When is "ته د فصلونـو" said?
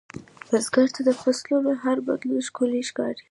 0.95-1.71